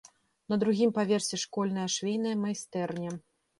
На 0.53 0.57
другім 0.63 0.93
паверсе 0.95 1.39
школьная 1.43 1.85
швейная 1.99 2.35
майстэрня. 2.47 3.17